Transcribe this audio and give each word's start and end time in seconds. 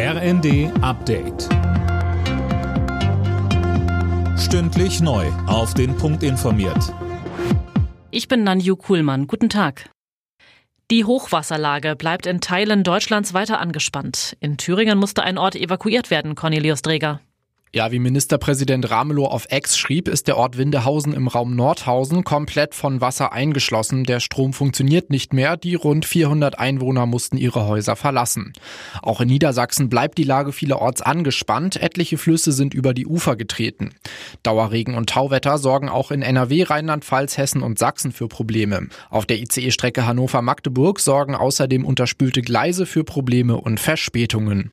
RND 0.00 0.70
Update. 0.80 1.48
Stündlich 4.38 5.00
neu. 5.00 5.26
Auf 5.48 5.74
den 5.74 5.96
Punkt 5.96 6.22
informiert. 6.22 6.94
Ich 8.12 8.28
bin 8.28 8.44
Nanju 8.44 8.76
Kuhlmann. 8.76 9.26
Guten 9.26 9.48
Tag. 9.48 9.90
Die 10.92 11.04
Hochwasserlage 11.04 11.96
bleibt 11.96 12.26
in 12.26 12.40
Teilen 12.40 12.84
Deutschlands 12.84 13.34
weiter 13.34 13.58
angespannt. 13.58 14.36
In 14.38 14.56
Thüringen 14.56 14.98
musste 14.98 15.24
ein 15.24 15.36
Ort 15.36 15.56
evakuiert 15.56 16.12
werden, 16.12 16.36
Cornelius 16.36 16.82
Dreger. 16.82 17.20
Ja, 17.70 17.92
wie 17.92 17.98
Ministerpräsident 17.98 18.90
Ramelow 18.90 19.26
auf 19.26 19.46
Ex 19.50 19.76
schrieb, 19.76 20.08
ist 20.08 20.26
der 20.26 20.38
Ort 20.38 20.56
Windehausen 20.56 21.12
im 21.12 21.28
Raum 21.28 21.54
Nordhausen 21.54 22.24
komplett 22.24 22.74
von 22.74 23.02
Wasser 23.02 23.32
eingeschlossen. 23.32 24.04
Der 24.04 24.20
Strom 24.20 24.54
funktioniert 24.54 25.10
nicht 25.10 25.34
mehr. 25.34 25.58
Die 25.58 25.74
rund 25.74 26.06
400 26.06 26.58
Einwohner 26.58 27.04
mussten 27.04 27.36
ihre 27.36 27.66
Häuser 27.66 27.94
verlassen. 27.94 28.54
Auch 29.02 29.20
in 29.20 29.28
Niedersachsen 29.28 29.90
bleibt 29.90 30.16
die 30.16 30.24
Lage 30.24 30.52
vielerorts 30.52 31.02
angespannt. 31.02 31.76
Etliche 31.76 32.16
Flüsse 32.16 32.52
sind 32.52 32.72
über 32.72 32.94
die 32.94 33.06
Ufer 33.06 33.36
getreten. 33.36 33.90
Dauerregen 34.42 34.94
und 34.94 35.10
Tauwetter 35.10 35.58
sorgen 35.58 35.90
auch 35.90 36.10
in 36.10 36.22
NRW, 36.22 36.62
Rheinland-Pfalz, 36.62 37.36
Hessen 37.36 37.62
und 37.62 37.78
Sachsen 37.78 38.12
für 38.12 38.28
Probleme. 38.28 38.88
Auf 39.10 39.26
der 39.26 39.40
ICE-Strecke 39.40 40.06
Hannover-Magdeburg 40.06 41.00
sorgen 41.00 41.34
außerdem 41.34 41.84
unterspülte 41.84 42.40
Gleise 42.40 42.86
für 42.86 43.04
Probleme 43.04 43.58
und 43.58 43.78
Verspätungen. 43.78 44.72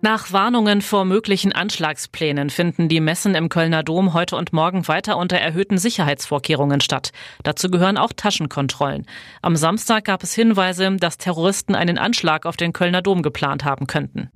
Nach 0.00 0.32
Warnungen 0.32 0.80
vor 0.80 1.04
möglichen 1.04 1.52
Anschlagsplänen 1.52 2.50
finden 2.50 2.88
die 2.88 3.00
Messen 3.00 3.34
im 3.34 3.48
Kölner 3.48 3.82
Dom 3.82 4.14
heute 4.14 4.36
und 4.36 4.52
morgen 4.52 4.86
weiter 4.86 5.16
unter 5.16 5.38
erhöhten 5.38 5.76
Sicherheitsvorkehrungen 5.76 6.80
statt. 6.80 7.10
Dazu 7.42 7.68
gehören 7.68 7.98
auch 7.98 8.12
Taschenkontrollen. 8.14 9.06
Am 9.42 9.56
Samstag 9.56 10.04
gab 10.04 10.22
es 10.22 10.34
Hinweise, 10.34 10.94
dass 11.00 11.18
Terroristen 11.18 11.74
einen 11.74 11.98
Anschlag 11.98 12.46
auf 12.46 12.56
den 12.56 12.72
Kölner 12.72 13.02
Dom 13.02 13.22
geplant 13.22 13.64
haben 13.64 13.88
könnten. 13.88 14.30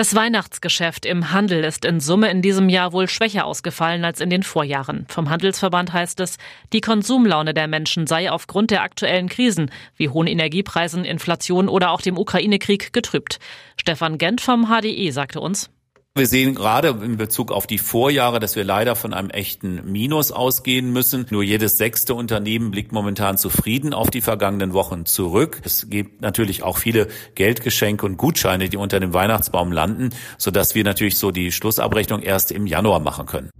Das 0.00 0.14
Weihnachtsgeschäft 0.14 1.04
im 1.04 1.30
Handel 1.30 1.62
ist 1.62 1.84
in 1.84 2.00
Summe 2.00 2.30
in 2.30 2.40
diesem 2.40 2.70
Jahr 2.70 2.94
wohl 2.94 3.06
schwächer 3.06 3.44
ausgefallen 3.44 4.02
als 4.02 4.22
in 4.22 4.30
den 4.30 4.42
Vorjahren. 4.42 5.04
Vom 5.10 5.28
Handelsverband 5.28 5.92
heißt 5.92 6.20
es, 6.20 6.38
die 6.72 6.80
Konsumlaune 6.80 7.52
der 7.52 7.68
Menschen 7.68 8.06
sei 8.06 8.30
aufgrund 8.30 8.70
der 8.70 8.80
aktuellen 8.80 9.28
Krisen 9.28 9.70
wie 9.96 10.08
hohen 10.08 10.26
Energiepreisen, 10.26 11.04
Inflation 11.04 11.68
oder 11.68 11.90
auch 11.90 12.00
dem 12.00 12.16
Ukraine-Krieg 12.16 12.94
getrübt. 12.94 13.40
Stefan 13.78 14.16
Gent 14.16 14.40
vom 14.40 14.68
HDE 14.68 15.10
sagte 15.10 15.38
uns, 15.38 15.68
wir 16.16 16.26
sehen 16.26 16.56
gerade 16.56 16.88
in 16.88 17.16
Bezug 17.16 17.52
auf 17.52 17.68
die 17.68 17.78
Vorjahre, 17.78 18.40
dass 18.40 18.56
wir 18.56 18.64
leider 18.64 18.96
von 18.96 19.14
einem 19.14 19.30
echten 19.30 19.90
Minus 19.92 20.32
ausgehen 20.32 20.92
müssen. 20.92 21.26
Nur 21.30 21.44
jedes 21.44 21.78
sechste 21.78 22.14
Unternehmen 22.14 22.72
blickt 22.72 22.90
momentan 22.90 23.38
zufrieden 23.38 23.94
auf 23.94 24.10
die 24.10 24.20
vergangenen 24.20 24.72
Wochen 24.72 25.06
zurück. 25.06 25.60
Es 25.64 25.88
gibt 25.88 26.20
natürlich 26.20 26.64
auch 26.64 26.78
viele 26.78 27.06
Geldgeschenke 27.36 28.04
und 28.04 28.16
Gutscheine, 28.16 28.68
die 28.68 28.76
unter 28.76 28.98
dem 28.98 29.14
Weihnachtsbaum 29.14 29.70
landen, 29.70 30.10
sodass 30.36 30.74
wir 30.74 30.82
natürlich 30.82 31.16
so 31.16 31.30
die 31.30 31.52
Schlussabrechnung 31.52 32.22
erst 32.22 32.50
im 32.50 32.66
Januar 32.66 32.98
machen 32.98 33.26
können. 33.26 33.50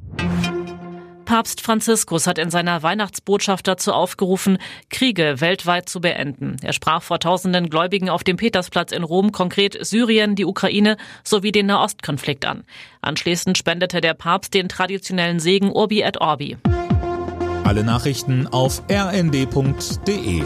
Papst 1.31 1.61
Franziskus 1.61 2.27
hat 2.27 2.39
in 2.39 2.51
seiner 2.51 2.83
Weihnachtsbotschaft 2.83 3.69
dazu 3.69 3.93
aufgerufen, 3.93 4.59
Kriege 4.89 5.41
weltweit 5.41 5.89
zu 5.89 6.01
beenden. 6.01 6.57
Er 6.61 6.73
sprach 6.73 7.05
vor 7.05 7.21
tausenden 7.21 7.71
Gläubigen 7.71 8.09
auf 8.09 8.25
dem 8.25 8.37
Petersplatz 8.37 8.91
in 8.91 9.05
Rom 9.05 9.31
konkret 9.31 9.79
Syrien, 9.81 10.35
die 10.35 10.45
Ukraine 10.45 10.97
sowie 11.23 11.53
den 11.53 11.67
Nahostkonflikt 11.67 12.45
an. 12.47 12.65
Anschließend 13.01 13.57
spendete 13.57 14.01
der 14.01 14.15
Papst 14.15 14.55
den 14.55 14.69
traditionellen 14.69 15.39
Segen 15.39 15.71
Urbi 15.71 16.03
et 16.03 16.21
Orbi. 16.21 16.57
Alle 17.63 17.85
Nachrichten 17.85 18.49
auf 18.49 18.83
rnd.de 18.91 20.43